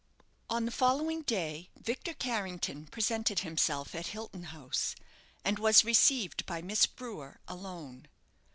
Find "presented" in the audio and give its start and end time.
2.87-3.41